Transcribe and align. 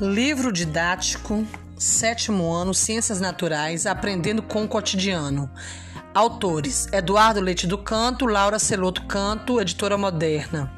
Livro 0.00 0.50
didático, 0.50 1.46
sétimo 1.76 2.50
ano, 2.50 2.72
Ciências 2.72 3.20
Naturais, 3.20 3.84
Aprendendo 3.84 4.40
com 4.42 4.64
o 4.64 4.68
Cotidiano. 4.68 5.50
Autores: 6.14 6.88
Eduardo 6.90 7.38
Leite 7.38 7.66
do 7.66 7.76
Canto, 7.76 8.24
Laura 8.24 8.58
Celoto 8.58 9.04
Canto, 9.04 9.60
editora 9.60 9.98
moderna. 9.98 10.72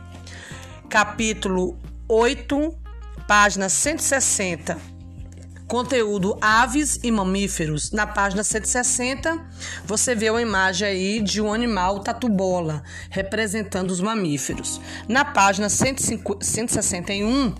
Capítulo 0.88 1.78
8, 2.08 2.76
página 3.28 3.68
160. 3.68 4.76
Conteúdo 5.68 6.36
Aves 6.40 6.98
e 7.00 7.10
Mamíferos. 7.12 7.92
Na 7.92 8.08
página 8.08 8.42
160, 8.42 9.40
você 9.86 10.16
vê 10.16 10.30
uma 10.30 10.42
imagem 10.42 10.88
aí 10.88 11.20
de 11.22 11.40
um 11.40 11.52
animal 11.52 12.00
tatu-bola, 12.00 12.82
representando 13.08 13.92
os 13.92 14.00
mamíferos. 14.00 14.80
Na 15.08 15.24
página 15.24 15.68
161, 15.68 17.54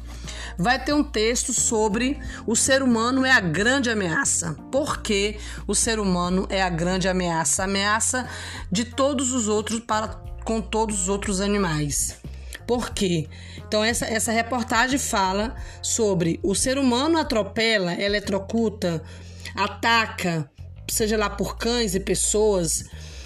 vai 0.59 0.83
ter 0.83 0.93
um 0.93 1.03
texto 1.03 1.53
sobre 1.53 2.21
o 2.47 2.55
ser 2.55 2.83
humano 2.83 3.25
é 3.25 3.31
a 3.31 3.41
grande 3.41 3.91
ameaça. 3.91 4.55
Por 4.71 5.03
que 5.03 5.39
o 5.67 5.75
ser 5.75 5.99
humano 5.99 6.47
é 6.51 6.63
a 6.63 6.69
grande 6.69 7.09
ameaça? 7.09 7.65
ameaça 7.65 8.29
de 8.71 8.85
todos 8.85 9.33
os 9.33 9.49
outros 9.49 9.81
para 9.81 10.09
com 10.45 10.61
todos 10.61 11.03
os 11.03 11.09
outros 11.09 11.41
animais. 11.41 12.19
Por 12.67 12.91
quê? 12.91 13.29
Então, 13.59 13.83
essa, 13.83 14.07
essa 14.07 14.33
reportagem 14.33 14.99
fala 14.99 15.57
sobre 15.81 16.39
o 16.43 16.55
ser 16.55 16.79
humano 16.79 17.19
atropela, 17.19 17.95
eletrocuta, 17.95 19.03
ataca, 19.55 20.49
seja 20.89 21.17
lá 21.17 21.31
por 21.31 21.57
cães 21.57 21.95
e 21.95 22.01
pessoas, 22.01 22.85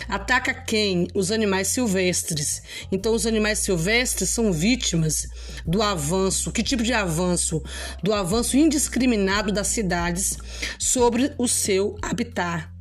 Ataca 0.09 0.55
quem? 0.55 1.09
Os 1.15 1.31
animais 1.31 1.69
silvestres. 1.69 2.63
Então, 2.91 3.15
os 3.15 3.27
animais 3.27 3.59
silvestres 3.59 4.31
são 4.31 4.53
vítimas 4.53 5.29
do 5.67 5.83
avanço. 5.83 6.53
Que 6.53 6.63
tipo 6.63 6.83
de 6.83 6.93
avanço? 6.93 7.63
Do 8.03 8.13
avanço 8.13 8.57
indiscriminado 8.57 9.53
das 9.53 9.69
cidades 9.69 10.39
sobre 10.79 11.33
o 11.39 11.49
seu 11.49 11.97
habitat. 12.03 12.77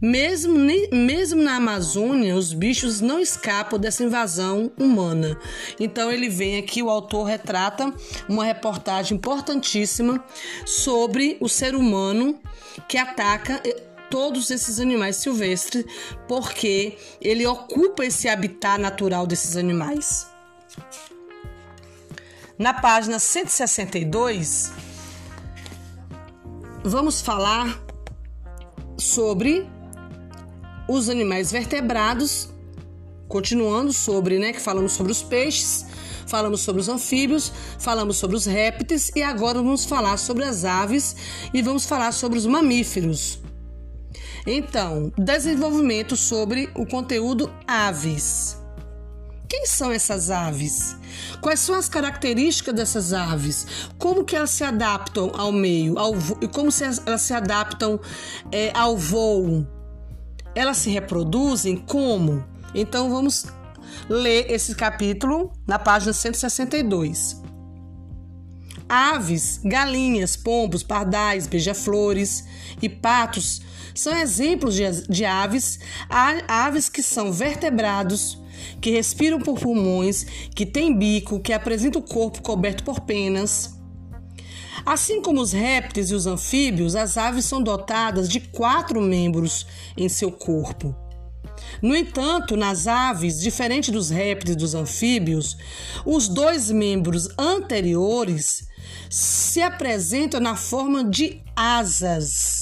Mesmo, 0.00 0.58
mesmo 0.92 1.42
na 1.42 1.56
Amazônia, 1.56 2.36
os 2.36 2.52
bichos 2.52 3.00
não 3.00 3.20
escapam 3.20 3.78
dessa 3.78 4.02
invasão 4.04 4.72
humana. 4.78 5.38
Então 5.78 6.10
ele 6.10 6.28
vem 6.28 6.58
aqui, 6.58 6.82
o 6.82 6.90
autor 6.90 7.24
retrata 7.24 7.92
uma 8.28 8.44
reportagem 8.44 9.16
importantíssima 9.16 10.22
sobre 10.66 11.36
o 11.40 11.48
ser 11.48 11.74
humano 11.74 12.38
que 12.88 12.98
ataca 12.98 13.62
todos 14.12 14.50
esses 14.50 14.78
animais 14.78 15.16
silvestres, 15.16 15.86
porque 16.28 16.98
ele 17.18 17.46
ocupa 17.46 18.04
esse 18.04 18.28
habitat 18.28 18.78
natural 18.78 19.26
desses 19.26 19.56
animais. 19.56 20.26
Na 22.58 22.74
página 22.74 23.18
162, 23.18 24.70
vamos 26.84 27.22
falar 27.22 27.82
sobre 28.98 29.66
os 30.86 31.08
animais 31.08 31.50
vertebrados, 31.50 32.50
continuando 33.26 33.94
sobre, 33.94 34.38
né, 34.38 34.52
que 34.52 34.60
falamos 34.60 34.92
sobre 34.92 35.10
os 35.10 35.22
peixes, 35.22 35.86
falamos 36.26 36.60
sobre 36.60 36.82
os 36.82 36.88
anfíbios, 36.90 37.50
falamos 37.78 38.18
sobre 38.18 38.36
os 38.36 38.44
répteis 38.44 39.10
e 39.16 39.22
agora 39.22 39.62
vamos 39.62 39.86
falar 39.86 40.18
sobre 40.18 40.44
as 40.44 40.66
aves 40.66 41.16
e 41.54 41.62
vamos 41.62 41.86
falar 41.86 42.12
sobre 42.12 42.38
os 42.38 42.44
mamíferos. 42.44 43.41
Então, 44.46 45.12
desenvolvimento 45.16 46.16
sobre 46.16 46.70
o 46.74 46.86
conteúdo 46.86 47.50
aves. 47.66 48.62
Quem 49.48 49.66
são 49.66 49.92
essas 49.92 50.30
aves? 50.30 50.96
Quais 51.42 51.60
são 51.60 51.74
as 51.74 51.86
características 51.86 52.74
dessas 52.74 53.12
aves? 53.12 53.66
Como 53.98 54.24
que 54.24 54.34
elas 54.34 54.48
se 54.50 54.64
adaptam 54.64 55.30
ao 55.34 55.52
meio? 55.52 55.98
Ao 55.98 56.14
e 56.40 56.48
como 56.48 56.70
elas 57.06 57.20
se 57.20 57.34
adaptam 57.34 58.00
é, 58.50 58.70
ao 58.74 58.96
voo? 58.96 59.66
Elas 60.54 60.78
se 60.78 60.88
reproduzem 60.88 61.76
como? 61.76 62.42
Então 62.74 63.10
vamos 63.10 63.44
ler 64.08 64.50
esse 64.50 64.74
capítulo 64.74 65.52
na 65.66 65.78
página 65.78 66.14
162. 66.14 67.42
Aves, 68.88 69.60
galinhas, 69.64 70.34
pombos, 70.34 70.82
pardais, 70.82 71.46
beija-flores 71.46 72.44
e 72.80 72.88
patos 72.88 73.60
são 73.94 74.16
exemplos 74.16 74.74
de, 75.08 75.24
aves, 75.24 75.78
aves 76.48 76.88
que 76.88 77.02
são 77.02 77.32
vertebrados, 77.32 78.38
que 78.80 78.90
respiram 78.90 79.40
por 79.40 79.58
pulmões, 79.58 80.24
que 80.54 80.64
têm 80.64 80.96
bico, 80.96 81.40
que 81.40 81.52
apresentam 81.52 82.00
o 82.00 82.04
corpo 82.04 82.42
coberto 82.42 82.84
por 82.84 83.00
penas. 83.00 83.78
Assim 84.84 85.22
como 85.22 85.40
os 85.40 85.52
répteis 85.52 86.10
e 86.10 86.14
os 86.14 86.26
anfíbios, 86.26 86.96
as 86.96 87.16
aves 87.16 87.44
são 87.44 87.62
dotadas 87.62 88.28
de 88.28 88.40
quatro 88.40 89.00
membros 89.00 89.66
em 89.96 90.08
seu 90.08 90.32
corpo. 90.32 90.94
No 91.80 91.94
entanto, 91.94 92.56
nas 92.56 92.86
aves, 92.86 93.40
diferente 93.40 93.90
dos 93.90 94.10
répteis 94.10 94.54
e 94.54 94.58
dos 94.58 94.74
anfíbios, 94.74 95.56
os 96.04 96.28
dois 96.28 96.70
membros 96.70 97.28
anteriores 97.38 98.68
se 99.08 99.60
apresentam 99.60 100.40
na 100.40 100.56
forma 100.56 101.04
de 101.04 101.40
asas. 101.54 102.61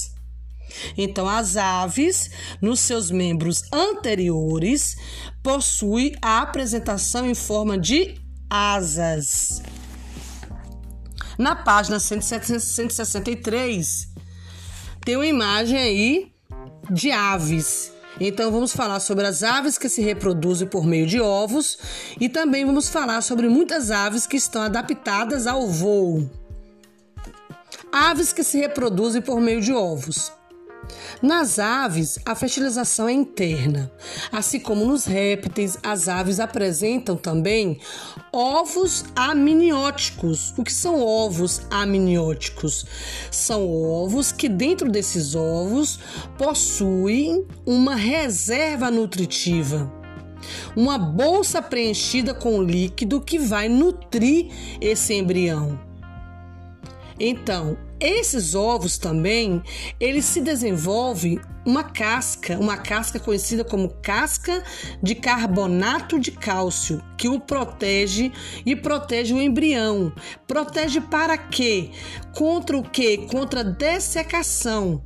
Então, 0.97 1.27
as 1.27 1.57
aves, 1.57 2.31
nos 2.61 2.79
seus 2.79 3.11
membros 3.11 3.63
anteriores, 3.71 4.95
possuem 5.43 6.15
a 6.21 6.41
apresentação 6.41 7.29
em 7.29 7.35
forma 7.35 7.77
de 7.77 8.15
asas. 8.49 9.61
Na 11.37 11.55
página 11.55 11.99
163, 11.99 14.09
tem 15.03 15.15
uma 15.15 15.25
imagem 15.25 15.77
aí 15.77 16.31
de 16.91 17.11
aves. 17.11 17.91
Então 18.19 18.51
vamos 18.51 18.73
falar 18.73 18.99
sobre 18.99 19.25
as 19.25 19.41
aves 19.41 19.77
que 19.77 19.89
se 19.89 20.01
reproduzem 20.01 20.67
por 20.67 20.85
meio 20.85 21.07
de 21.07 21.19
ovos 21.19 21.77
e 22.19 22.29
também 22.29 22.65
vamos 22.65 22.89
falar 22.89 23.21
sobre 23.21 23.47
muitas 23.47 23.89
aves 23.89 24.27
que 24.27 24.37
estão 24.37 24.61
adaptadas 24.61 25.47
ao 25.47 25.67
voo. 25.67 26.29
Aves 27.91 28.31
que 28.31 28.43
se 28.43 28.59
reproduzem 28.59 29.21
por 29.21 29.41
meio 29.41 29.61
de 29.61 29.73
ovos. 29.73 30.31
Nas 31.21 31.59
aves, 31.59 32.19
a 32.25 32.35
fertilização 32.35 33.07
é 33.07 33.13
interna. 33.13 33.91
Assim 34.31 34.59
como 34.59 34.85
nos 34.85 35.05
répteis, 35.05 35.77
as 35.83 36.07
aves 36.07 36.39
apresentam 36.39 37.15
também 37.15 37.79
ovos 38.31 39.05
amnióticos. 39.15 40.53
O 40.57 40.63
que 40.63 40.73
são 40.73 41.01
ovos 41.01 41.61
amnióticos? 41.69 42.85
São 43.29 43.69
ovos 43.69 44.31
que 44.31 44.49
dentro 44.49 44.89
desses 44.89 45.35
ovos 45.35 45.99
possuem 46.37 47.45
uma 47.65 47.95
reserva 47.95 48.89
nutritiva 48.89 49.91
uma 50.75 50.97
bolsa 50.97 51.61
preenchida 51.61 52.33
com 52.33 52.63
líquido 52.63 53.21
que 53.21 53.37
vai 53.37 53.69
nutrir 53.69 54.47
esse 54.79 55.13
embrião. 55.13 55.79
Então, 57.19 57.77
esses 58.01 58.55
ovos 58.55 58.97
também, 58.97 59.61
eles 59.99 60.25
se 60.25 60.41
desenvolvem 60.41 61.39
uma 61.63 61.83
casca, 61.83 62.57
uma 62.57 62.75
casca 62.77 63.19
conhecida 63.19 63.63
como 63.63 63.89
casca 64.01 64.63
de 65.01 65.13
carbonato 65.13 66.19
de 66.19 66.31
cálcio, 66.31 67.01
que 67.17 67.29
o 67.29 67.39
protege 67.39 68.31
e 68.65 68.75
protege 68.75 69.33
o 69.33 69.41
embrião. 69.41 70.11
Protege 70.47 70.99
para 70.99 71.37
quê? 71.37 71.91
Contra 72.35 72.77
o 72.77 72.83
quê? 72.83 73.25
Contra 73.29 73.59
a 73.59 73.63
dessecação. 73.63 75.03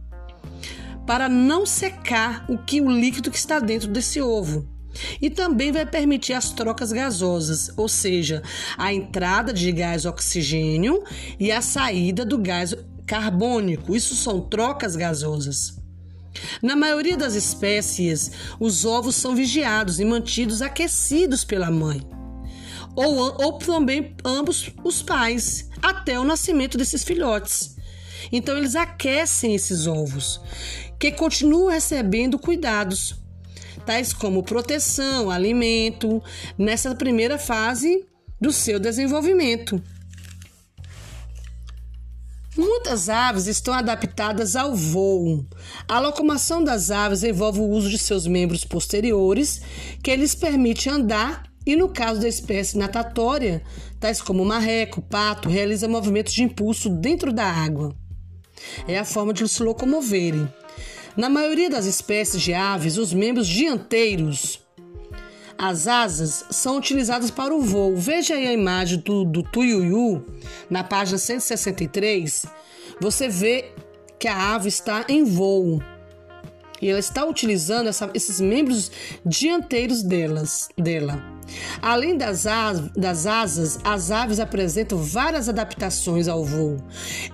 Para 1.06 1.28
não 1.28 1.66
secar 1.66 2.46
o 2.50 2.58
que 2.58 2.80
o 2.80 2.90
líquido 2.90 3.30
que 3.30 3.38
está 3.38 3.60
dentro 3.60 3.90
desse 3.90 4.22
ovo 4.22 4.75
e 5.22 5.30
também 5.30 5.72
vai 5.72 5.86
permitir 5.86 6.34
as 6.34 6.52
trocas 6.52 6.92
gasosas, 6.92 7.72
ou 7.78 7.88
seja, 7.88 8.42
a 8.78 8.94
entrada 8.94 9.54
de 9.54 9.72
gás 9.72 10.06
oxigênio 10.06 11.04
e 11.40 11.52
a 11.52 11.62
saída 11.62 12.26
do 12.26 12.38
gás 12.38 12.76
carbônico. 13.06 13.96
Isso 13.96 14.16
são 14.16 14.42
trocas 14.42 14.96
gasosas. 14.96 15.78
Na 16.62 16.76
maioria 16.76 17.16
das 17.16 17.34
espécies, 17.34 18.32
os 18.60 18.86
ovos 18.86 19.16
são 19.16 19.36
vigiados 19.36 20.00
e 20.00 20.06
mantidos 20.06 20.62
aquecidos 20.62 21.46
pela 21.46 21.72
mãe, 21.72 22.02
ou, 22.96 23.42
ou 23.42 23.54
também 23.54 24.16
ambos 24.24 24.70
os 24.84 25.02
pais, 25.02 25.70
até 25.82 26.20
o 26.20 26.26
nascimento 26.26 26.78
desses 26.78 27.04
filhotes. 27.04 27.76
Então, 28.32 28.58
eles 28.58 28.76
aquecem 28.76 29.56
esses 29.56 29.88
ovos, 29.88 30.42
que 31.00 31.12
continuam 31.12 31.70
recebendo 31.70 32.40
cuidados 32.40 33.25
tais 33.86 34.12
como 34.14 34.44
proteção, 34.44 35.30
alimento, 35.30 36.22
nessa 36.58 36.96
primeira 36.96 37.38
fase 37.38 38.06
do 38.42 38.52
seu 38.52 38.80
desenvolvimento. 38.80 39.82
Muitas 42.58 43.10
aves 43.10 43.48
estão 43.48 43.74
adaptadas 43.74 44.56
ao 44.56 44.74
voo. 44.74 45.46
A 45.88 46.00
locomoção 46.00 46.64
das 46.64 46.90
aves 46.90 47.24
envolve 47.24 47.60
o 47.60 47.70
uso 47.70 47.90
de 47.90 47.98
seus 47.98 48.26
membros 48.26 48.64
posteriores, 48.64 49.62
que 50.02 50.16
lhes 50.16 50.34
permite 50.34 50.90
andar 50.90 51.44
E 51.66 51.76
no 51.76 51.90
caso 51.90 52.22
da 52.22 52.28
espécie 52.28 52.78
natatória, 52.78 53.64
tais 54.00 54.22
como 54.22 54.46
marreco, 54.46 55.02
pato, 55.02 55.50
realiza 55.50 55.88
movimentos 55.88 56.32
de 56.32 56.44
impulso 56.44 56.90
dentro 56.90 57.34
da 57.34 57.46
água. 57.46 57.96
É 58.88 59.00
a 59.00 59.06
forma 59.06 59.34
de 59.34 59.48
se 59.48 59.64
locomoverem. 59.64 60.48
Na 61.18 61.30
maioria 61.30 61.70
das 61.70 61.86
espécies 61.86 62.42
de 62.42 62.54
aves, 62.54 62.98
os 62.98 63.14
membros 63.14 63.48
dianteiros, 63.48 64.60
as 65.58 65.88
asas, 65.88 66.46
são 66.50 66.78
utilizadas 66.78 67.32
para 67.32 67.56
o 67.56 67.62
voo. 67.62 67.96
Veja 67.96 68.36
aí 68.36 68.46
a 68.48 68.54
imagem 68.54 69.00
do, 69.00 69.24
do 69.24 69.42
tuiuiu, 69.42 70.26
na 70.70 70.84
página 70.84 71.18
163. 71.18 72.46
Você 73.00 73.30
vê 73.30 73.72
que 74.20 74.28
a 74.28 74.56
ave 74.56 74.68
está 74.68 75.06
em 75.08 75.24
voo. 75.24 75.82
E 76.82 76.90
ela 76.90 77.00
está 77.00 77.24
utilizando 77.26 77.88
essa, 77.88 78.10
esses 78.14 78.42
membros 78.42 78.92
dianteiros 79.26 80.04
delas, 80.04 80.68
dela. 80.78 81.35
Além 81.82 82.18
das, 82.18 82.46
das 82.96 83.26
asas, 83.26 83.80
as 83.84 84.12
aves 84.12 84.40
apresentam 84.40 84.98
várias 84.98 85.48
adaptações 85.48 86.28
ao 86.28 86.44
voo, 86.44 86.78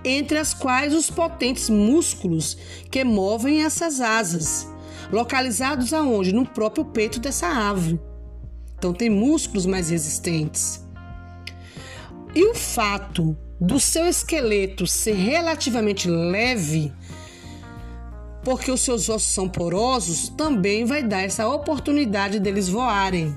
entre 0.03 0.37
as 0.37 0.53
quais 0.53 0.93
os 0.93 1.09
potentes 1.09 1.69
músculos 1.69 2.57
que 2.89 3.03
movem 3.03 3.63
essas 3.63 4.01
asas, 4.01 4.67
localizados 5.11 5.93
aonde? 5.93 6.33
No 6.33 6.45
próprio 6.45 6.85
peito 6.85 7.19
dessa 7.19 7.47
ave. 7.47 7.99
Então 8.77 8.93
tem 8.93 9.09
músculos 9.09 9.65
mais 9.65 9.89
resistentes. 9.89 10.85
E 12.33 12.45
o 12.45 12.55
fato 12.55 13.37
do 13.59 13.79
seu 13.79 14.07
esqueleto 14.07 14.87
ser 14.87 15.13
relativamente 15.13 16.09
leve, 16.09 16.91
porque 18.43 18.71
os 18.71 18.81
seus 18.81 19.07
ossos 19.07 19.33
são 19.33 19.47
porosos, 19.47 20.29
também 20.29 20.83
vai 20.83 21.03
dar 21.03 21.21
essa 21.21 21.47
oportunidade 21.47 22.39
deles 22.39 22.67
voarem. 22.67 23.35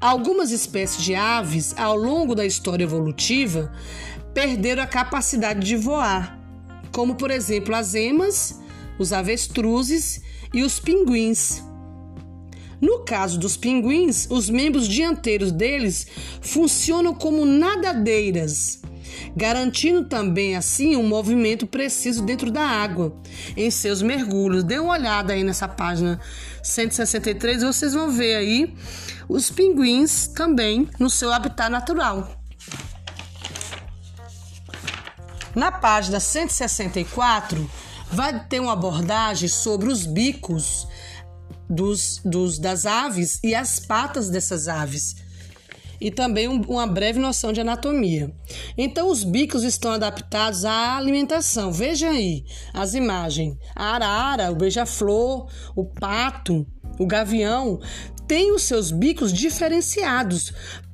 Algumas 0.00 0.52
espécies 0.52 1.02
de 1.02 1.14
aves, 1.16 1.74
ao 1.76 1.96
longo 1.96 2.32
da 2.32 2.46
história 2.46 2.84
evolutiva, 2.84 3.72
perderam 4.32 4.84
a 4.84 4.86
capacidade 4.86 5.66
de 5.66 5.76
voar, 5.76 6.38
como 6.92 7.16
por 7.16 7.32
exemplo 7.32 7.74
as 7.74 7.94
emas, 7.94 8.60
os 8.96 9.12
avestruzes 9.12 10.22
e 10.54 10.62
os 10.62 10.78
pinguins. 10.78 11.64
No 12.80 13.00
caso 13.00 13.40
dos 13.40 13.56
pinguins, 13.56 14.28
os 14.30 14.48
membros 14.48 14.86
dianteiros 14.86 15.50
deles 15.50 16.06
funcionam 16.40 17.12
como 17.12 17.44
nadadeiras, 17.44 18.80
garantindo 19.36 20.04
também 20.04 20.56
assim 20.56 20.96
um 20.96 21.06
movimento 21.06 21.66
preciso 21.66 22.22
dentro 22.22 22.50
da 22.50 22.62
água 22.62 23.14
em 23.56 23.70
seus 23.70 24.02
mergulhos. 24.02 24.64
Dê 24.64 24.78
uma 24.78 24.92
olhada 24.92 25.32
aí 25.32 25.44
nessa 25.44 25.68
página 25.68 26.20
163, 26.62 27.62
vocês 27.62 27.94
vão 27.94 28.10
ver 28.10 28.36
aí 28.36 28.74
os 29.28 29.50
pinguins 29.50 30.28
também 30.28 30.88
no 30.98 31.10
seu 31.10 31.32
habitat 31.32 31.70
natural. 31.70 32.36
Na 35.54 35.72
página 35.72 36.20
164, 36.20 37.68
vai 38.10 38.46
ter 38.46 38.60
uma 38.60 38.72
abordagem 38.72 39.48
sobre 39.48 39.90
os 39.90 40.06
bicos 40.06 40.86
dos, 41.68 42.20
dos, 42.24 42.58
das 42.58 42.86
aves 42.86 43.38
e 43.42 43.54
as 43.54 43.78
patas 43.78 44.30
dessas 44.30 44.68
aves. 44.68 45.16
E 46.00 46.10
também 46.10 46.48
um, 46.48 46.60
uma 46.62 46.86
breve 46.86 47.18
noção 47.18 47.52
de 47.52 47.60
anatomia. 47.60 48.32
Então, 48.76 49.10
os 49.10 49.24
bicos 49.24 49.64
estão 49.64 49.92
adaptados 49.92 50.64
à 50.64 50.96
alimentação. 50.96 51.72
Veja 51.72 52.10
aí 52.10 52.44
as 52.72 52.94
imagens: 52.94 53.56
a 53.74 53.94
arara, 53.94 54.50
o 54.52 54.56
beija-flor, 54.56 55.48
o 55.74 55.84
pato, 55.84 56.66
o 56.98 57.06
gavião 57.06 57.80
têm 58.26 58.52
os 58.52 58.62
seus 58.62 58.90
bicos 58.90 59.32
diferenciados. 59.32 60.52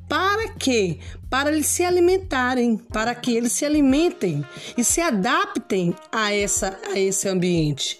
Para 0.08 0.50
quê? 0.50 0.98
Para 1.30 1.50
eles 1.50 1.66
se 1.66 1.82
alimentarem, 1.82 2.76
para 2.76 3.14
que 3.14 3.34
eles 3.34 3.52
se 3.52 3.64
alimentem 3.64 4.44
e 4.76 4.84
se 4.84 5.00
adaptem 5.00 5.94
a, 6.12 6.32
essa, 6.32 6.78
a 6.92 6.98
esse 6.98 7.28
ambiente. 7.28 7.98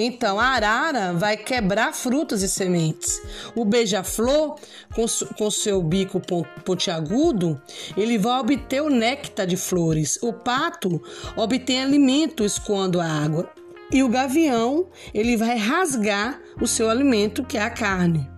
Então, 0.00 0.38
a 0.38 0.44
arara 0.44 1.12
vai 1.12 1.36
quebrar 1.36 1.92
frutas 1.92 2.40
e 2.42 2.48
sementes. 2.48 3.20
O 3.56 3.64
beija-flor, 3.64 4.54
com, 4.94 5.04
com 5.36 5.50
seu 5.50 5.82
bico 5.82 6.22
pontiagudo, 6.64 7.60
ele 7.96 8.16
vai 8.16 8.38
obter 8.38 8.80
o 8.80 8.88
néctar 8.88 9.44
de 9.44 9.56
flores. 9.56 10.16
O 10.22 10.32
pato 10.32 11.02
obtém 11.34 11.82
alimento 11.82 12.44
escoando 12.44 13.00
a 13.00 13.06
água. 13.06 13.50
E 13.90 14.04
o 14.04 14.08
gavião, 14.08 14.86
ele 15.12 15.36
vai 15.36 15.58
rasgar 15.58 16.40
o 16.60 16.66
seu 16.66 16.88
alimento, 16.88 17.42
que 17.42 17.58
é 17.58 17.62
a 17.62 17.70
carne. 17.70 18.30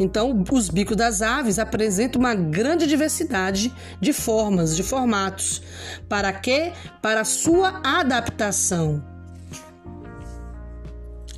Então, 0.00 0.44
os 0.50 0.68
bicos 0.68 0.96
das 0.96 1.22
aves 1.22 1.58
apresentam 1.60 2.18
uma 2.20 2.34
grande 2.34 2.88
diversidade 2.88 3.72
de 4.00 4.12
formas, 4.12 4.74
de 4.74 4.82
formatos. 4.82 5.62
Para 6.08 6.32
quê? 6.32 6.72
Para 7.00 7.24
sua 7.24 7.80
adaptação. 7.84 9.15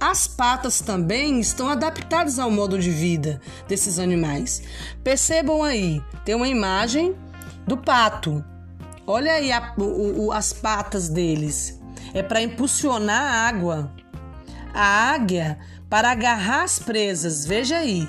As 0.00 0.29
patas 0.29 0.81
também 0.81 1.41
estão 1.41 1.69
adaptadas 1.69 2.39
ao 2.39 2.50
modo 2.50 2.79
de 2.79 2.91
vida 2.91 3.41
desses 3.67 3.99
animais. 3.99 4.62
Percebam 5.03 5.62
aí, 5.62 6.03
tem 6.25 6.35
uma 6.35 6.49
imagem 6.49 7.17
do 7.67 7.77
pato. 7.77 8.45
Olha 9.06 9.33
aí 9.33 9.50
a, 9.50 9.75
o, 9.77 10.27
o, 10.27 10.33
as 10.33 10.53
patas 10.53 11.09
deles. 11.09 11.81
É 12.15 12.23
para 12.23 12.43
impulsionar 12.43 13.23
a 13.23 13.49
água. 13.49 13.93
A 14.73 15.11
águia 15.11 15.59
para 15.91 16.11
agarrar 16.11 16.62
as 16.62 16.79
presas. 16.79 17.45
Veja 17.45 17.79
aí 17.79 18.09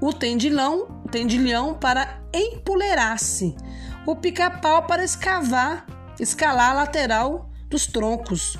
o 0.00 0.12
tendilhão, 0.12 1.02
tendilhão 1.10 1.74
para 1.74 2.20
empoleirar-se, 2.32 3.56
o 4.04 4.14
pica-pau 4.14 4.82
para 4.82 5.04
escavar, 5.04 5.86
escalar 6.20 6.70
a 6.70 6.74
lateral 6.74 7.48
dos 7.68 7.86
troncos 7.86 8.58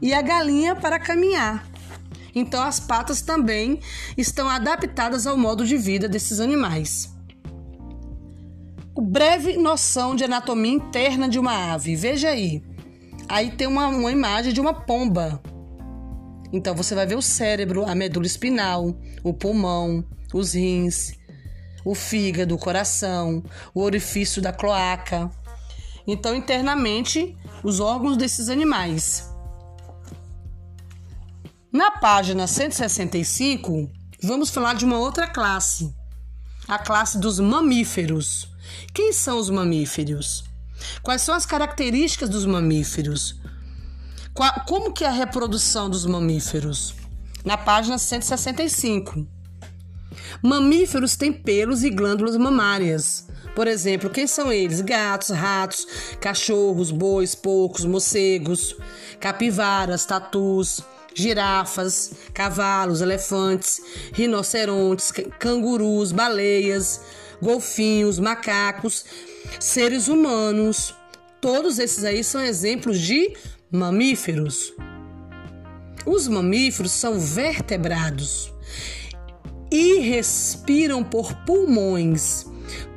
e 0.00 0.14
a 0.14 0.22
galinha 0.22 0.76
para 0.76 0.98
caminhar. 0.98 1.64
Então 2.36 2.62
as 2.62 2.78
patas 2.78 3.22
também 3.22 3.80
estão 4.14 4.46
adaptadas 4.46 5.26
ao 5.26 5.38
modo 5.38 5.66
de 5.66 5.78
vida 5.78 6.06
desses 6.06 6.38
animais. 6.38 7.10
Breve 8.94 9.56
noção 9.56 10.14
de 10.14 10.24
anatomia 10.24 10.72
interna 10.72 11.30
de 11.30 11.38
uma 11.38 11.72
ave. 11.72 11.96
Veja 11.96 12.28
aí. 12.28 12.62
Aí 13.26 13.50
tem 13.50 13.66
uma, 13.66 13.88
uma 13.88 14.12
imagem 14.12 14.52
de 14.52 14.60
uma 14.60 14.74
pomba. 14.74 15.42
Então 16.52 16.74
você 16.74 16.94
vai 16.94 17.06
ver 17.06 17.16
o 17.16 17.22
cérebro, 17.22 17.86
a 17.86 17.94
medula 17.94 18.26
espinal, 18.26 18.94
o 19.24 19.32
pulmão, 19.32 20.04
os 20.34 20.52
rins, 20.52 21.14
o 21.86 21.94
fígado, 21.94 22.54
o 22.54 22.58
coração, 22.58 23.42
o 23.74 23.80
orifício 23.80 24.42
da 24.42 24.52
cloaca. 24.52 25.30
Então, 26.06 26.36
internamente, 26.36 27.34
os 27.64 27.80
órgãos 27.80 28.16
desses 28.16 28.50
animais. 28.50 29.35
Na 31.76 31.90
página 31.90 32.46
165, 32.46 33.90
vamos 34.22 34.48
falar 34.48 34.72
de 34.76 34.86
uma 34.86 34.98
outra 34.98 35.26
classe, 35.26 35.94
a 36.66 36.78
classe 36.78 37.18
dos 37.18 37.38
mamíferos. 37.38 38.50
Quem 38.94 39.12
são 39.12 39.38
os 39.38 39.50
mamíferos? 39.50 40.42
Quais 41.02 41.20
são 41.20 41.34
as 41.34 41.44
características 41.44 42.30
dos 42.30 42.46
mamíferos? 42.46 43.38
Como 44.66 44.90
que 44.90 45.04
é 45.04 45.08
a 45.08 45.10
reprodução 45.10 45.90
dos 45.90 46.06
mamíferos? 46.06 46.94
Na 47.44 47.58
página 47.58 47.98
165. 47.98 49.26
Mamíferos 50.42 51.14
têm 51.14 51.30
pelos 51.30 51.84
e 51.84 51.90
glândulas 51.90 52.38
mamárias. 52.38 53.28
Por 53.54 53.66
exemplo, 53.66 54.08
quem 54.08 54.26
são 54.26 54.50
eles? 54.50 54.80
Gatos, 54.80 55.28
ratos, 55.28 55.86
cachorros, 56.22 56.90
bois, 56.90 57.34
porcos, 57.34 57.84
morcegos, 57.84 58.74
capivaras, 59.20 60.06
tatus, 60.06 60.82
girafas, 61.16 62.12
cavalos, 62.34 63.00
elefantes, 63.00 63.80
rinocerontes, 64.12 65.10
cangurus, 65.38 66.12
baleias, 66.12 67.00
golfinhos, 67.40 68.18
macacos, 68.18 69.06
seres 69.58 70.08
humanos. 70.08 70.94
Todos 71.40 71.78
esses 71.78 72.04
aí 72.04 72.22
são 72.22 72.42
exemplos 72.42 73.00
de 73.00 73.34
mamíferos. 73.70 74.74
Os 76.04 76.28
mamíferos 76.28 76.92
são 76.92 77.18
vertebrados 77.18 78.52
e 79.72 79.98
respiram 80.00 81.02
por 81.02 81.34
pulmões, 81.44 82.46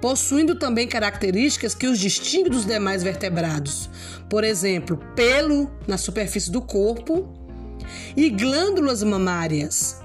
possuindo 0.02 0.60
também 0.60 0.88
características 0.88 1.74
que 1.74 1.88
os 1.88 1.98
distinguem 1.98 2.52
dos 2.52 2.66
demais 2.66 3.02
vertebrados. 3.02 3.90
Por 4.30 4.44
exemplo, 4.44 4.98
pelo 5.16 5.72
na 5.88 5.98
superfície 5.98 6.52
do 6.52 6.62
corpo 6.62 7.39
e 8.16 8.30
glândulas 8.30 9.04
mamárias. 9.04 10.00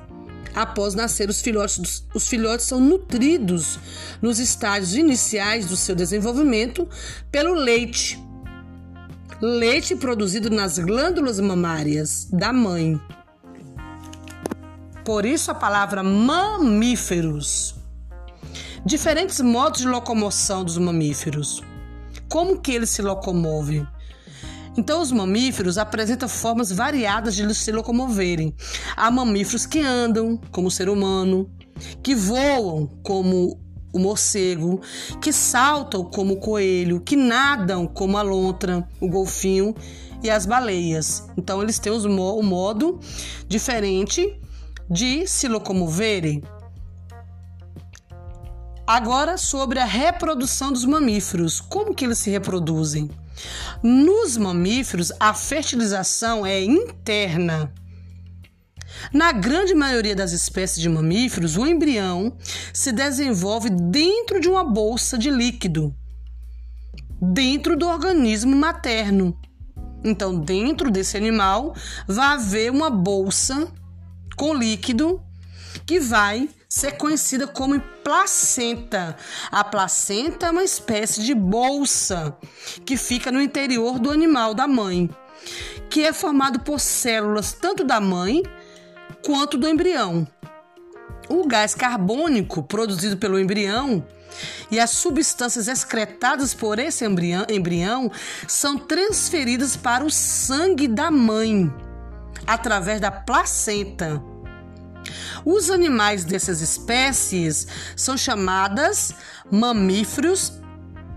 Após 0.55 0.95
nascer, 0.95 1.29
os 1.29 1.41
filhotes, 1.41 2.07
os 2.15 2.29
filhotes 2.29 2.67
são 2.67 2.79
nutridos 2.79 3.79
nos 4.23 4.39
estágios 4.39 4.95
iniciais 4.95 5.67
do 5.67 5.77
seu 5.77 5.97
desenvolvimento 5.97 6.89
pelo 7.31 7.55
leite. 7.55 8.23
Leite 9.41 9.97
produzido 9.97 10.49
nas 10.49 10.79
glândulas 10.79 11.41
mamárias 11.41 12.29
da 12.31 12.53
mãe. 12.53 13.01
Por 15.05 15.27
isso 15.27 15.51
a 15.51 15.55
palavra 15.55 16.03
mamíferos. 16.03 17.75
Diferentes 18.87 19.41
modos 19.41 19.81
de 19.81 19.89
locomoção 19.89 20.65
dos 20.65 20.79
mamíferos. 20.79 21.63
Como 22.29 22.61
que 22.61 22.73
eles 22.73 22.91
se 22.91 23.03
locomovem? 23.03 23.87
Então, 24.77 25.01
os 25.01 25.13
mamíferos 25.13 25.79
apresentam 25.79 26.29
formas 26.29 26.73
variadas 26.73 27.35
de 27.35 27.55
se 27.55 27.71
locomoverem. 27.71 28.55
Há 28.97 29.11
mamíferos 29.11 29.67
que 29.67 29.81
andam, 29.81 30.39
como 30.51 30.69
o 30.69 30.71
ser 30.71 30.89
humano, 30.89 31.49
que 32.03 32.15
voam, 32.15 32.87
como 33.03 33.61
o 33.93 33.99
morcego, 34.01 34.81
que 35.23 35.33
saltam 35.33 36.05
como 36.05 36.35
o 36.35 36.41
coelho, 36.41 37.01
que 37.01 37.15
nadam 37.15 37.87
como 37.87 38.19
a 38.19 38.23
lontra, 38.23 38.87
o 39.01 39.09
golfinho 39.09 39.73
e 40.21 40.29
as 40.29 40.45
baleias. 40.45 41.25
Então 41.37 41.63
eles 41.63 41.79
têm 41.79 41.93
um 41.93 42.43
modo 42.43 42.99
diferente 43.47 44.41
de 44.91 45.27
se 45.29 45.47
locomoverem. 45.47 46.43
Agora 48.87 49.39
sobre 49.39 49.79
a 49.79 49.85
reprodução 49.85 50.73
dos 50.73 50.85
mamíferos. 50.85 51.61
Como 51.61 51.95
que 51.95 52.05
eles 52.05 52.19
se 52.19 52.31
reproduzem? 52.31 53.09
Nos 53.83 54.37
mamíferos, 54.37 55.13
a 55.19 55.35
fertilização 55.35 56.47
é 56.47 56.63
interna. 56.63 57.73
Na 59.13 59.33
grande 59.33 59.75
maioria 59.75 60.15
das 60.15 60.33
espécies 60.33 60.81
de 60.81 60.89
mamíferos, 60.89 61.57
o 61.57 61.67
embrião 61.67 62.37
se 62.73 62.93
desenvolve 62.93 63.71
dentro 63.71 64.41
de 64.41 64.49
uma 64.49 64.65
bolsa 64.65 65.19
de 65.19 65.31
líquido, 65.31 65.95
dentro 67.21 67.77
do 67.77 67.87
organismo 67.89 68.57
materno. 68.57 69.37
Então, 70.05 70.39
dentro 70.39 70.91
desse 70.91 71.17
animal, 71.17 71.75
vai 72.07 72.35
haver 72.35 72.71
uma 72.71 72.91
bolsa 72.91 73.73
com 74.37 74.55
líquido 74.55 75.23
que 75.87 75.99
vai 75.99 76.49
ser 76.75 76.97
conhecida 76.97 77.47
como 77.47 77.81
placenta. 78.03 79.17
A 79.49 79.63
placenta 79.63 80.47
é 80.47 80.51
uma 80.51 80.65
espécie 80.65 81.23
de 81.23 81.33
bolsa 81.33 82.37
que 82.85 82.97
fica 82.97 83.31
no 83.31 83.41
interior 83.41 84.01
do 84.01 84.11
animal 84.11 84.55
da 84.55 84.67
mãe, 84.67 85.09
que 85.89 86.03
é 86.03 86.13
formado 86.13 86.59
por 86.59 86.81
células 86.81 87.53
tanto 87.53 87.85
da 87.85 88.01
mãe 88.01 88.43
quanto 89.25 89.57
do 89.57 89.69
embrião. 89.69 90.27
O 91.29 91.47
gás 91.47 91.77
carbônico 91.77 92.65
produzido 92.65 93.19
pelo 93.19 93.39
embrião 93.39 94.05
e 94.69 94.81
as 94.81 94.91
substâncias 94.91 95.69
excretadas 95.69 96.55
por 96.55 96.81
esse 96.81 97.07
embrião, 97.07 97.47
embrião 97.49 98.11
são 98.49 98.77
transferidas 98.77 99.77
para 99.77 100.05
o 100.05 100.11
sangue 100.11 100.89
da 100.89 101.09
mãe 101.09 101.73
através 102.45 103.01
da 103.01 103.13
placenta. 103.13 104.34
Os 105.45 105.71
animais 105.71 106.25
dessas 106.25 106.61
espécies 106.61 107.67
são 107.97 108.17
chamadas 108.17 109.15
mamíferos 109.51 110.53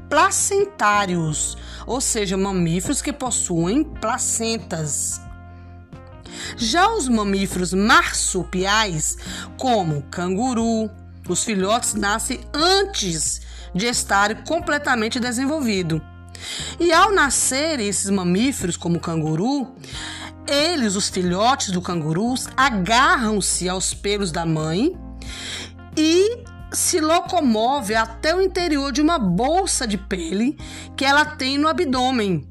placentários, 0.10 1.58
ou 1.86 2.00
seja, 2.00 2.38
mamíferos 2.38 3.02
que 3.02 3.12
possuem 3.12 3.84
placentas. 3.84 5.20
Já 6.56 6.90
os 6.94 7.08
mamíferos 7.08 7.74
marsupiais, 7.74 9.18
como 9.58 10.04
canguru, 10.04 10.90
os 11.28 11.44
filhotes 11.44 11.94
nascem 11.94 12.40
antes 12.54 13.42
de 13.76 13.86
estarem 13.86 14.38
completamente 14.44 15.20
desenvolvidos. 15.20 16.02
E 16.80 16.94
ao 16.94 17.12
nascerem 17.12 17.88
esses 17.88 18.10
mamíferos, 18.10 18.78
como 18.78 18.98
o 18.98 19.02
canguru, 19.02 19.76
eles, 20.48 20.96
os 20.96 21.10
filhotes 21.10 21.72
do 21.72 21.82
canguru, 21.82 22.34
agarram-se 22.56 23.68
aos 23.68 23.94
pelos 23.94 24.32
da 24.32 24.46
mãe 24.46 24.98
e 25.96 26.44
se 26.72 27.00
locomove 27.00 27.96
até 27.96 28.36
o 28.36 28.42
interior 28.42 28.92
de 28.92 29.02
uma 29.02 29.18
bolsa 29.18 29.88
de 29.88 29.98
pele 29.98 30.58
que 30.96 31.06
ela 31.06 31.26
tem 31.26 31.58
no 31.58 31.68
abdômen. 31.68 32.48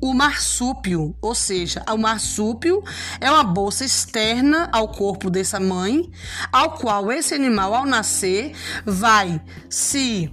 O 0.00 0.14
marsúpio, 0.14 1.16
ou 1.20 1.34
seja, 1.34 1.84
o 1.90 1.96
marsúpio 1.96 2.84
é 3.20 3.28
uma 3.28 3.42
bolsa 3.42 3.84
externa 3.84 4.68
ao 4.72 4.88
corpo 4.88 5.28
dessa 5.28 5.58
mãe, 5.58 6.08
ao 6.52 6.72
qual 6.72 7.10
esse 7.10 7.34
animal, 7.34 7.74
ao 7.74 7.84
nascer, 7.84 8.52
vai 8.86 9.40
se 9.68 10.32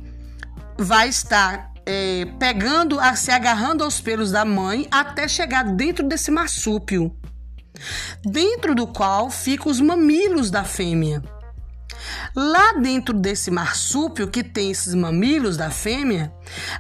vai 0.78 1.10
estar 1.10 1.75
é, 1.86 2.26
pegando, 2.40 2.98
se 3.16 3.32
agarrando 3.32 3.84
aos 3.84 4.02
pelos 4.02 4.32
da 4.32 4.44
mãe 4.44 4.88
até 4.90 5.28
chegar 5.28 5.64
dentro 5.64 6.08
desse 6.08 6.32
marsúpio, 6.32 7.16
dentro 8.24 8.74
do 8.74 8.88
qual 8.88 9.30
ficam 9.30 9.72
os 9.72 9.80
mamilos 9.80 10.50
da 10.50 10.64
fêmea. 10.64 11.22
Lá 12.36 12.74
dentro 12.74 13.18
desse 13.18 13.50
marsúpio 13.50 14.28
que 14.28 14.44
tem 14.44 14.70
esses 14.70 14.94
mamilos 14.94 15.56
da 15.58 15.70
fêmea, 15.70 16.34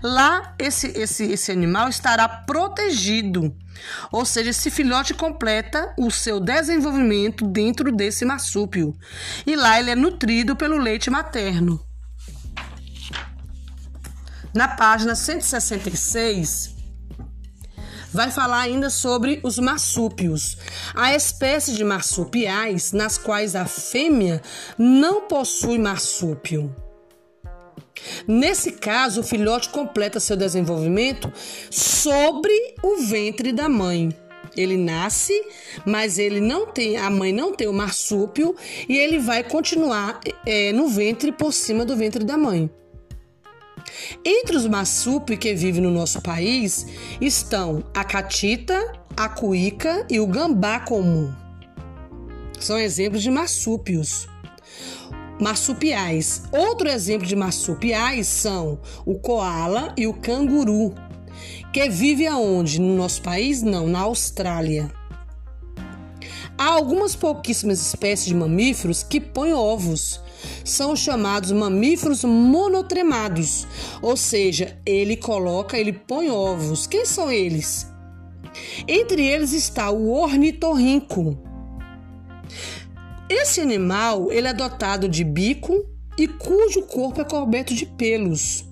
lá 0.03 0.53
esse, 0.59 0.87
esse, 0.87 1.23
esse 1.23 1.51
animal 1.51 1.87
estará 1.89 2.27
protegido. 2.27 3.55
Ou 4.11 4.25
seja, 4.25 4.49
esse 4.49 4.69
filhote 4.69 5.13
completa 5.13 5.93
o 5.97 6.11
seu 6.11 6.39
desenvolvimento 6.39 7.45
dentro 7.47 7.91
desse 7.91 8.25
marsúpio. 8.25 8.93
E 9.45 9.55
lá 9.55 9.79
ele 9.79 9.91
é 9.91 9.95
nutrido 9.95 10.55
pelo 10.55 10.77
leite 10.77 11.09
materno. 11.09 11.79
Na 14.55 14.69
página 14.69 15.15
166, 15.15 16.73
vai 18.13 18.31
falar 18.31 18.61
ainda 18.61 18.89
sobre 18.89 19.41
os 19.43 19.59
marsúpios, 19.59 20.57
a 20.95 21.13
espécie 21.13 21.73
de 21.73 21.83
marsupiais 21.83 22.93
nas 22.93 23.17
quais 23.17 23.53
a 23.53 23.65
fêmea 23.65 24.41
não 24.77 25.23
possui 25.23 25.77
marsúpio. 25.77 26.73
Nesse 28.25 28.71
caso, 28.71 29.19
o 29.19 29.23
filhote 29.25 29.67
completa 29.67 30.21
seu 30.21 30.37
desenvolvimento 30.37 31.29
sobre 31.69 32.75
o 32.81 32.95
ventre 33.01 33.51
da 33.51 33.67
mãe. 33.67 34.15
Ele 34.55 34.77
nasce, 34.77 35.33
mas 35.85 36.17
ele 36.17 36.39
não 36.39 36.65
tem, 36.65 36.95
a 36.95 37.09
mãe 37.09 37.33
não 37.33 37.53
tem 37.53 37.67
o 37.67 37.73
marsúpio 37.73 38.55
e 38.87 38.97
ele 38.97 39.19
vai 39.19 39.43
continuar 39.43 40.21
é, 40.45 40.71
no 40.71 40.87
ventre 40.87 41.33
por 41.33 41.51
cima 41.51 41.83
do 41.83 41.97
ventre 41.97 42.23
da 42.23 42.37
mãe. 42.37 42.71
Entre 44.23 44.55
os 44.55 44.67
marsúpios 44.67 45.39
que 45.39 45.53
vivem 45.53 45.81
no 45.81 45.91
nosso 45.91 46.21
país 46.21 46.85
estão 47.19 47.83
a 47.93 48.03
catita, 48.03 48.93
a 49.15 49.29
cuíca 49.29 50.05
e 50.09 50.19
o 50.19 50.27
gambá 50.27 50.79
comum. 50.79 51.33
São 52.59 52.77
exemplos 52.79 53.21
de 53.21 53.31
marsúpios. 53.31 54.27
Marsupiais. 55.39 56.43
Outro 56.51 56.87
exemplo 56.87 57.27
de 57.27 57.35
marsupiais 57.35 58.27
são 58.27 58.79
o 59.05 59.19
koala 59.19 59.93
e 59.97 60.07
o 60.07 60.13
canguru, 60.13 60.93
que 61.75 61.89
vive 61.89 62.25
aonde? 62.25 62.79
No 62.79 62.95
nosso 62.95 63.21
país? 63.21 63.61
Não, 63.61 63.85
na 63.85 63.99
Austrália. 63.99 64.89
Há 66.57 66.67
algumas 66.67 67.15
pouquíssimas 67.15 67.81
espécies 67.81 68.27
de 68.27 68.35
mamíferos 68.35 69.03
que 69.03 69.19
põem 69.19 69.53
ovos, 69.53 70.21
são 70.63 70.95
chamados 70.95 71.51
mamíferos 71.51 72.23
monotremados, 72.23 73.67
ou 74.01 74.15
seja, 74.15 74.77
ele 74.85 75.17
coloca, 75.17 75.77
ele 75.77 75.91
põe 75.91 76.29
ovos. 76.29 76.87
Quem 76.87 77.05
são 77.05 77.29
eles? 77.29 77.87
Entre 78.87 79.25
eles 79.25 79.51
está 79.51 79.91
o 79.91 80.13
ornitorrinco. 80.13 81.37
Esse 83.29 83.59
animal 83.59 84.31
ele 84.31 84.47
é 84.47 84.53
dotado 84.53 85.09
de 85.09 85.23
bico 85.23 85.85
e 86.17 86.25
cujo 86.25 86.83
corpo 86.83 87.19
é 87.19 87.25
coberto 87.25 87.73
de 87.73 87.85
pelos. 87.85 88.63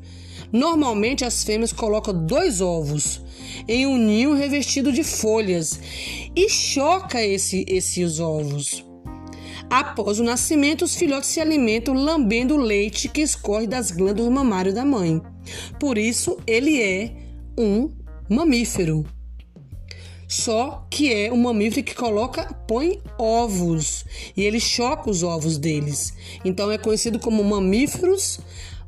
Normalmente 0.53 1.25
as 1.25 1.43
fêmeas 1.43 1.73
colocam 1.73 2.13
dois 2.13 2.61
ovos 2.61 3.22
em 3.67 3.85
um 3.85 3.97
ninho 3.97 4.33
revestido 4.33 4.91
de 4.91 5.03
folhas 5.03 5.79
e 6.35 6.49
choca 6.49 7.21
esse, 7.21 7.65
esses 7.67 8.19
ovos. 8.19 8.85
Após 9.69 10.19
o 10.19 10.23
nascimento, 10.23 10.85
os 10.85 10.95
filhotes 10.95 11.29
se 11.29 11.39
alimentam 11.39 11.93
lambendo 11.93 12.55
o 12.55 12.61
leite 12.61 13.09
que 13.09 13.21
escorre 13.21 13.65
das 13.65 13.91
glândulas 13.91 14.31
mamárias 14.31 14.75
da 14.75 14.85
mãe. 14.85 15.21
Por 15.79 15.97
isso, 15.97 16.37
ele 16.45 16.81
é 16.81 17.11
um 17.57 17.89
mamífero. 18.29 19.05
Só 20.27 20.87
que 20.89 21.13
é 21.13 21.31
um 21.31 21.37
mamífero 21.37 21.85
que 21.85 21.95
coloca, 21.95 22.51
põe 22.67 22.99
ovos 23.19 24.03
e 24.35 24.43
ele 24.43 24.59
choca 24.59 25.09
os 25.09 25.21
ovos 25.21 25.57
deles. 25.57 26.13
Então 26.43 26.71
é 26.71 26.77
conhecido 26.77 27.19
como 27.19 27.43
mamíferos 27.43 28.39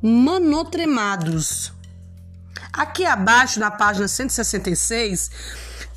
manotremados. 0.01 1.71
Aqui 2.71 3.05
abaixo, 3.05 3.59
na 3.59 3.71
página 3.71 4.07
166, 4.07 5.31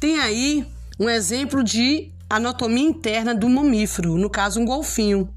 tem 0.00 0.18
aí 0.20 0.66
um 0.98 1.08
exemplo 1.08 1.62
de 1.62 2.12
anatomia 2.28 2.88
interna 2.88 3.34
do 3.34 3.48
mamífero, 3.48 4.16
no 4.16 4.28
caso 4.28 4.60
um 4.60 4.64
golfinho. 4.64 5.28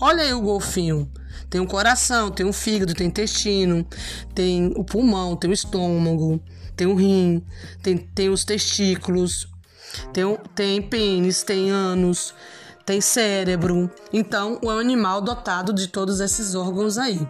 Olha 0.00 0.22
aí 0.22 0.32
o 0.32 0.40
golfinho. 0.40 1.10
Tem 1.50 1.60
um 1.60 1.66
coração, 1.66 2.30
tem 2.30 2.44
um 2.44 2.52
fígado, 2.52 2.94
tem 2.94 3.06
intestino, 3.06 3.86
tem 4.34 4.72
o 4.76 4.84
pulmão, 4.84 5.34
tem 5.34 5.50
o 5.50 5.54
estômago, 5.54 6.42
tem 6.76 6.86
o 6.86 6.94
rim, 6.94 7.42
tem, 7.82 7.96
tem 7.96 8.28
os 8.28 8.44
testículos, 8.44 9.48
tem, 10.12 10.24
tem 10.54 10.82
pênis, 10.82 11.42
tem 11.42 11.70
ânus, 11.70 12.34
tem 12.84 13.00
cérebro. 13.00 13.90
Então, 14.12 14.58
é 14.62 14.66
um 14.66 14.78
animal 14.78 15.20
dotado 15.22 15.72
de 15.72 15.88
todos 15.88 16.20
esses 16.20 16.54
órgãos 16.54 16.98
aí. 16.98 17.26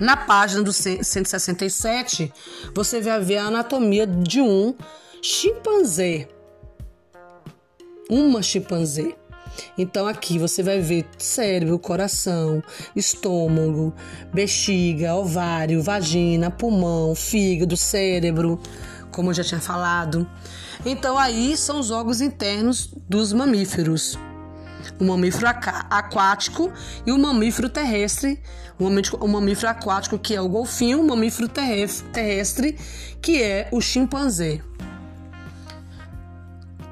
Na 0.00 0.16
página 0.16 0.62
do 0.62 0.72
167, 0.72 2.32
você 2.74 3.00
vai 3.00 3.20
ver 3.20 3.38
a 3.38 3.44
anatomia 3.44 4.06
de 4.06 4.40
um 4.40 4.74
chimpanzé. 5.22 6.28
Uma 8.10 8.42
chimpanzé. 8.42 9.14
Então 9.78 10.08
aqui 10.08 10.36
você 10.36 10.64
vai 10.64 10.80
ver 10.80 11.06
cérebro, 11.16 11.78
coração, 11.78 12.60
estômago, 12.96 13.94
bexiga, 14.32 15.14
ovário, 15.14 15.80
vagina, 15.80 16.50
pulmão, 16.50 17.14
fígado, 17.14 17.76
cérebro, 17.76 18.58
como 19.12 19.30
eu 19.30 19.34
já 19.34 19.44
tinha 19.44 19.60
falado. 19.60 20.28
Então 20.84 21.16
aí 21.16 21.56
são 21.56 21.78
os 21.78 21.92
órgãos 21.92 22.20
internos 22.20 22.92
dos 23.08 23.32
mamíferos 23.32 24.18
o 25.00 25.04
mamífero 25.04 25.46
aquático 25.48 26.72
e 27.06 27.12
o 27.12 27.18
mamífero 27.18 27.68
terrestre. 27.68 28.40
O 28.78 29.28
mamífero 29.28 29.68
aquático, 29.68 30.18
que 30.18 30.34
é 30.34 30.40
o 30.40 30.48
golfinho, 30.48 31.00
o 31.00 31.06
mamífero 31.06 31.48
terrestre, 31.48 32.78
que 33.22 33.40
é 33.40 33.68
o 33.70 33.80
chimpanzé. 33.80 34.60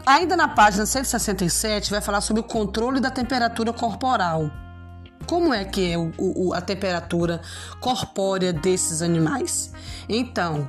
Ainda 0.06 0.36
na 0.36 0.48
página 0.48 0.84
167, 0.84 1.90
vai 1.90 2.00
falar 2.00 2.20
sobre 2.20 2.40
o 2.40 2.44
controle 2.44 3.00
da 3.00 3.10
temperatura 3.10 3.72
corporal. 3.72 4.50
Como 5.26 5.54
é 5.54 5.64
que 5.64 5.92
é 5.92 5.96
o, 5.96 6.12
o, 6.18 6.52
a 6.52 6.60
temperatura 6.60 7.40
corpórea 7.80 8.52
desses 8.52 9.02
animais? 9.02 9.72
Então, 10.08 10.68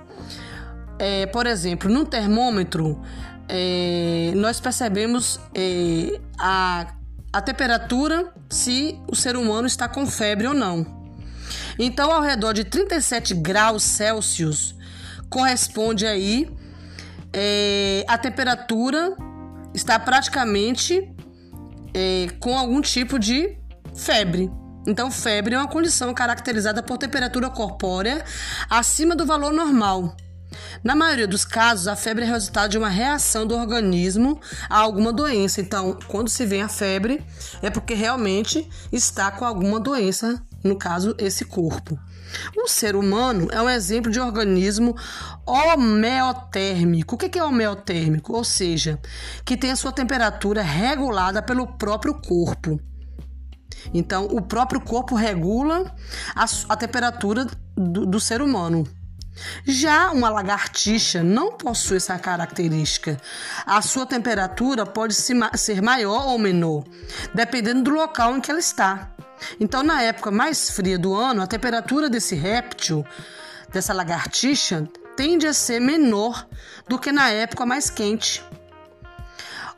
é, 0.99 1.25
por 1.25 1.47
exemplo, 1.47 1.89
no 1.89 2.05
termômetro, 2.05 3.01
é, 3.49 4.31
nós 4.35 4.59
percebemos 4.59 5.39
é, 5.53 6.19
a 6.37 6.93
a 7.33 7.41
temperatura 7.41 8.31
se 8.47 8.97
o 9.11 9.15
ser 9.15 9.35
humano 9.35 9.65
está 9.65 9.89
com 9.89 10.05
febre 10.05 10.45
ou 10.45 10.53
não. 10.53 11.03
Então, 11.79 12.11
ao 12.11 12.21
redor 12.21 12.53
de 12.53 12.63
37 12.63 13.33
graus 13.33 13.81
Celsius 13.81 14.75
corresponde 15.29 16.05
aí 16.05 16.47
é, 17.33 18.05
a 18.07 18.15
temperatura 18.19 19.17
está 19.73 19.97
praticamente 19.97 21.11
é, 21.91 22.27
com 22.39 22.55
algum 22.55 22.79
tipo 22.79 23.17
de 23.17 23.57
febre. 23.95 24.51
Então, 24.85 25.09
febre 25.09 25.55
é 25.55 25.57
uma 25.57 25.67
condição 25.67 26.13
caracterizada 26.13 26.83
por 26.83 26.99
temperatura 26.99 27.49
corpórea 27.49 28.23
acima 28.69 29.15
do 29.15 29.25
valor 29.25 29.51
normal. 29.51 30.15
Na 30.83 30.95
maioria 30.95 31.27
dos 31.27 31.45
casos, 31.45 31.87
a 31.87 31.95
febre 31.95 32.23
é 32.23 32.27
resultado 32.27 32.71
de 32.71 32.77
uma 32.77 32.89
reação 32.89 33.45
do 33.45 33.55
organismo 33.55 34.39
a 34.69 34.79
alguma 34.79 35.13
doença. 35.13 35.61
Então, 35.61 35.97
quando 36.07 36.29
se 36.29 36.45
vê 36.45 36.61
a 36.61 36.67
febre, 36.67 37.23
é 37.61 37.69
porque 37.69 37.93
realmente 37.93 38.67
está 38.91 39.31
com 39.31 39.45
alguma 39.45 39.79
doença, 39.79 40.41
no 40.63 40.77
caso, 40.77 41.15
esse 41.17 41.45
corpo. 41.45 41.99
O 42.55 42.67
ser 42.67 42.95
humano 42.95 43.47
é 43.51 43.61
um 43.61 43.69
exemplo 43.69 44.11
de 44.11 44.19
organismo 44.19 44.95
homeotérmico. 45.45 47.15
O 47.15 47.17
que 47.17 47.37
é 47.37 47.43
homeotérmico? 47.43 48.33
Ou 48.33 48.43
seja, 48.43 48.99
que 49.45 49.57
tem 49.57 49.71
a 49.71 49.75
sua 49.75 49.91
temperatura 49.91 50.61
regulada 50.61 51.41
pelo 51.41 51.67
próprio 51.67 52.15
corpo. 52.15 52.79
Então, 53.93 54.25
o 54.25 54.41
próprio 54.41 54.79
corpo 54.79 55.15
regula 55.15 55.93
a, 56.35 56.45
a 56.69 56.77
temperatura 56.77 57.45
do, 57.75 58.05
do 58.05 58.19
ser 58.19 58.41
humano. 58.41 58.87
Já 59.65 60.11
uma 60.11 60.29
lagartixa 60.29 61.23
não 61.23 61.53
possui 61.53 61.97
essa 61.97 62.17
característica. 62.19 63.19
A 63.65 63.81
sua 63.81 64.05
temperatura 64.05 64.85
pode 64.85 65.13
ser 65.13 65.81
maior 65.81 66.27
ou 66.27 66.37
menor, 66.37 66.83
dependendo 67.33 67.83
do 67.83 67.91
local 67.91 68.37
em 68.37 68.41
que 68.41 68.51
ela 68.51 68.59
está. 68.59 69.11
Então, 69.59 69.83
na 69.83 70.01
época 70.01 70.31
mais 70.31 70.69
fria 70.69 70.97
do 70.97 71.15
ano, 71.15 71.41
a 71.41 71.47
temperatura 71.47 72.09
desse 72.09 72.35
réptil, 72.35 73.05
dessa 73.71 73.93
lagartixa, 73.93 74.87
tende 75.15 75.47
a 75.47 75.53
ser 75.53 75.79
menor 75.79 76.47
do 76.87 76.97
que 76.97 77.11
na 77.11 77.29
época 77.29 77.65
mais 77.65 77.89
quente. 77.89 78.43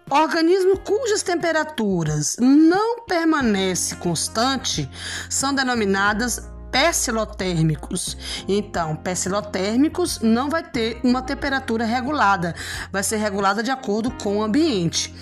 Organismos 0.09 0.79
cujas 0.85 1.23
temperaturas 1.23 2.37
não 2.39 3.01
permanecem 3.05 3.97
constante 3.97 4.87
são 5.29 5.53
denominadas 5.53 6.47
pessilotérmicos. 6.75 8.17
Então, 8.49 8.97
pessilotérmicos 8.97 10.19
não 10.19 10.49
vai 10.49 10.61
ter 10.61 10.99
uma 11.05 11.21
temperatura 11.21 11.85
regulada, 11.85 12.53
vai 12.91 13.01
ser 13.01 13.15
regulada 13.15 13.63
de 13.63 13.71
acordo 13.71 14.11
com 14.11 14.39
o 14.39 14.43
ambiente. 14.43 15.15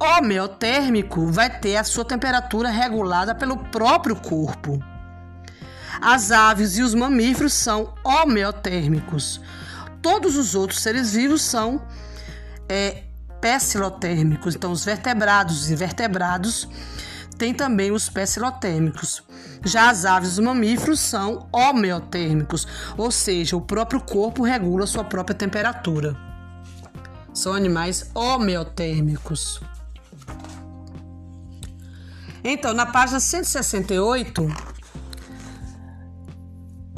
Homeotérmico 0.00 1.26
vai 1.26 1.50
ter 1.50 1.76
a 1.76 1.84
sua 1.84 2.02
temperatura 2.02 2.70
regulada 2.70 3.34
pelo 3.34 3.58
próprio 3.58 4.16
corpo. 4.16 4.82
As 6.00 6.32
aves 6.32 6.78
e 6.78 6.82
os 6.82 6.94
mamíferos 6.94 7.52
são 7.52 7.92
homeotérmicos. 8.02 9.38
Todos 10.00 10.34
os 10.34 10.54
outros 10.54 10.80
seres 10.80 11.12
vivos 11.12 11.42
são 11.42 11.86
é, 12.70 13.02
pessilotérmicos. 13.38 14.54
Então, 14.54 14.72
os 14.72 14.82
vertebrados 14.82 15.68
e 15.68 15.74
invertebrados 15.74 16.66
têm 17.36 17.52
também 17.52 17.92
os 17.92 18.08
pessilotérmicos. 18.08 19.25
Já 19.64 19.90
as 19.90 20.04
aves 20.04 20.30
e 20.30 20.32
os 20.32 20.38
mamíferos 20.38 21.00
são 21.00 21.48
homeotérmicos, 21.52 22.66
ou 22.96 23.10
seja, 23.10 23.56
o 23.56 23.60
próprio 23.60 24.00
corpo 24.00 24.42
regula 24.42 24.86
sua 24.86 25.04
própria 25.04 25.34
temperatura. 25.34 26.16
São 27.32 27.52
animais 27.52 28.10
homeotérmicos. 28.14 29.60
Então, 32.42 32.72
na 32.72 32.86
página 32.86 33.18
168, 33.18 34.46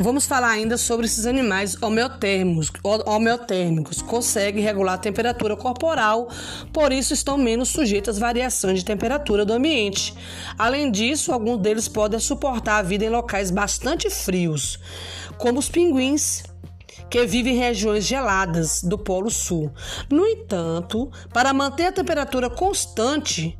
Vamos 0.00 0.26
falar 0.26 0.50
ainda 0.50 0.78
sobre 0.78 1.06
esses 1.06 1.26
animais 1.26 1.76
homeotérmicos, 1.82 2.70
homeotérmicos. 3.04 4.00
Conseguem 4.00 4.62
regular 4.62 4.94
a 4.94 4.98
temperatura 4.98 5.56
corporal, 5.56 6.28
por 6.72 6.92
isso 6.92 7.12
estão 7.12 7.36
menos 7.36 7.70
sujeitos 7.70 8.10
às 8.10 8.18
variações 8.18 8.78
de 8.78 8.84
temperatura 8.84 9.44
do 9.44 9.52
ambiente. 9.52 10.14
Além 10.56 10.88
disso, 10.92 11.32
alguns 11.32 11.58
deles 11.58 11.88
podem 11.88 12.20
suportar 12.20 12.78
a 12.78 12.82
vida 12.82 13.06
em 13.06 13.10
locais 13.10 13.50
bastante 13.50 14.08
frios, 14.08 14.78
como 15.36 15.58
os 15.58 15.68
pinguins, 15.68 16.44
que 17.10 17.26
vivem 17.26 17.56
em 17.56 17.58
regiões 17.58 18.04
geladas 18.04 18.82
do 18.84 18.96
Polo 18.96 19.30
Sul. 19.30 19.72
No 20.08 20.24
entanto, 20.24 21.10
para 21.32 21.52
manter 21.52 21.86
a 21.86 21.92
temperatura 21.92 22.48
constante, 22.48 23.57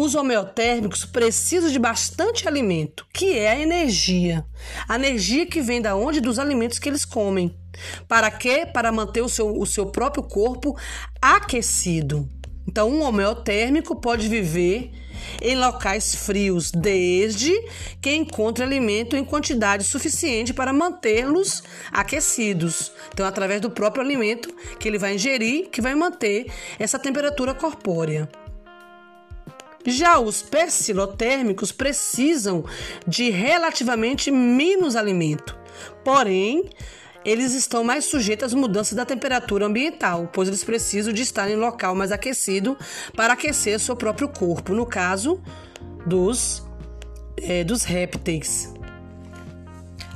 os 0.00 0.14
homeotérmicos 0.14 1.04
precisam 1.04 1.68
de 1.68 1.78
bastante 1.78 2.46
alimento, 2.46 3.04
que 3.12 3.36
é 3.36 3.50
a 3.50 3.58
energia. 3.58 4.46
A 4.88 4.94
energia 4.94 5.44
que 5.44 5.60
vem 5.60 5.82
da 5.82 5.96
onde? 5.96 6.20
Dos 6.20 6.38
alimentos 6.38 6.78
que 6.78 6.88
eles 6.88 7.04
comem. 7.04 7.52
Para 8.06 8.30
quê? 8.30 8.64
Para 8.64 8.92
manter 8.92 9.22
o 9.22 9.28
seu, 9.28 9.52
o 9.58 9.66
seu 9.66 9.86
próprio 9.86 10.22
corpo 10.22 10.76
aquecido. 11.20 12.28
Então, 12.64 12.88
um 12.88 13.02
homeotérmico 13.02 14.00
pode 14.00 14.28
viver 14.28 14.92
em 15.42 15.56
locais 15.56 16.14
frios, 16.14 16.70
desde 16.70 17.52
que 18.00 18.14
encontre 18.14 18.62
alimento 18.62 19.16
em 19.16 19.24
quantidade 19.24 19.82
suficiente 19.82 20.54
para 20.54 20.72
mantê-los 20.72 21.64
aquecidos. 21.90 22.92
Então, 23.12 23.26
através 23.26 23.60
do 23.60 23.70
próprio 23.70 24.04
alimento 24.04 24.54
que 24.78 24.86
ele 24.86 24.98
vai 24.98 25.16
ingerir, 25.16 25.70
que 25.70 25.80
vai 25.80 25.96
manter 25.96 26.46
essa 26.78 27.00
temperatura 27.00 27.52
corpórea. 27.52 28.28
Já 29.86 30.18
os 30.18 30.42
persilotérmicos 30.42 31.72
precisam 31.72 32.64
de 33.06 33.30
relativamente 33.30 34.30
menos 34.30 34.96
alimento, 34.96 35.56
porém, 36.04 36.68
eles 37.24 37.54
estão 37.54 37.84
mais 37.84 38.04
sujeitos 38.04 38.46
às 38.46 38.54
mudanças 38.54 38.94
da 38.94 39.04
temperatura 39.04 39.66
ambiental, 39.66 40.28
pois 40.32 40.48
eles 40.48 40.64
precisam 40.64 41.12
de 41.12 41.22
estar 41.22 41.50
em 41.50 41.56
local 41.56 41.94
mais 41.94 42.12
aquecido 42.12 42.76
para 43.14 43.34
aquecer 43.34 43.78
seu 43.78 43.96
próprio 43.96 44.28
corpo, 44.28 44.72
no 44.72 44.86
caso 44.86 45.40
dos, 46.06 46.62
é, 47.36 47.64
dos 47.64 47.82
répteis. 47.82 48.72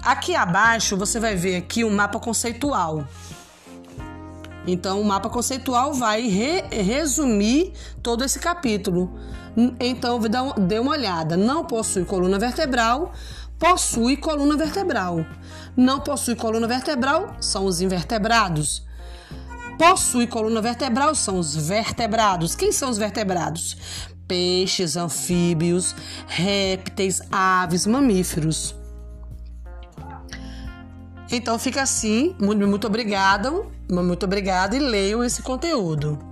Aqui 0.02 0.34
abaixo 0.34 0.96
você 0.96 1.20
vai 1.20 1.36
ver 1.36 1.56
aqui 1.56 1.84
um 1.84 1.90
mapa 1.90 2.18
conceitual. 2.18 3.06
Então, 4.66 5.00
o 5.00 5.04
mapa 5.04 5.28
conceitual 5.28 5.92
vai 5.92 6.22
re 6.22 6.62
resumir 6.82 7.72
todo 8.02 8.24
esse 8.24 8.38
capítulo. 8.38 9.12
Então, 9.78 10.18
dê 10.66 10.78
uma 10.78 10.92
olhada. 10.92 11.36
Não 11.36 11.64
possui 11.64 12.04
coluna 12.04 12.38
vertebral, 12.38 13.12
possui 13.58 14.16
coluna 14.16 14.56
vertebral. 14.56 15.24
Não 15.76 16.00
possui 16.00 16.34
coluna 16.34 16.66
vertebral, 16.66 17.36
são 17.40 17.64
os 17.64 17.80
invertebrados. 17.80 18.84
Possui 19.78 20.26
coluna 20.26 20.60
vertebral, 20.60 21.14
são 21.14 21.38
os 21.38 21.56
vertebrados. 21.56 22.54
Quem 22.54 22.72
são 22.72 22.90
os 22.90 22.98
vertebrados? 22.98 23.76
Peixes, 24.28 24.96
anfíbios, 24.96 25.94
répteis, 26.26 27.20
aves, 27.30 27.86
mamíferos. 27.86 28.74
Então 31.30 31.58
fica 31.58 31.82
assim. 31.82 32.36
Muito, 32.38 32.86
obrigada. 32.86 33.50
Muito 33.90 34.24
obrigada 34.24 34.76
e 34.76 34.78
leiam 34.78 35.24
esse 35.24 35.42
conteúdo. 35.42 36.31